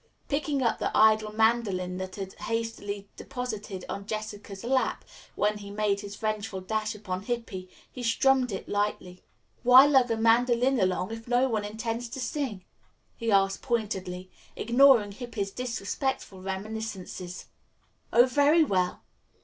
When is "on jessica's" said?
3.87-4.63